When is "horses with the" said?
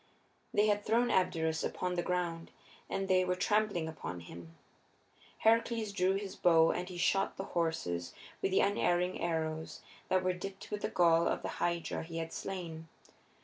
7.53-8.61